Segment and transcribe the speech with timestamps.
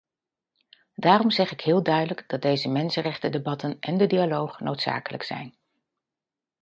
[0.95, 5.55] Daarom zeg ik heel duidelijk dat deze mensenrechtendebatten en de dialoog noodzakelijk zijn.